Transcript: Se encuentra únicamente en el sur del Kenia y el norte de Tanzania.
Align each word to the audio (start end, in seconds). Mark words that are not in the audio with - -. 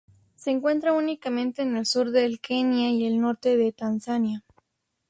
Se 0.35 0.49
encuentra 0.49 0.93
únicamente 0.93 1.61
en 1.61 1.77
el 1.77 1.85
sur 1.85 2.09
del 2.09 2.39
Kenia 2.39 2.89
y 2.89 3.05
el 3.05 3.21
norte 3.21 3.55
de 3.55 3.71
Tanzania. 3.71 4.43